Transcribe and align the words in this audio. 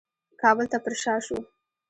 کابل 0.41 0.65
ته 0.71 0.77
پرشا 0.83 1.15
شو. 1.25 1.37